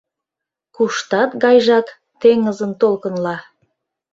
[0.75, 1.87] Куштат гайжак,
[2.21, 3.37] теҥызын толкынла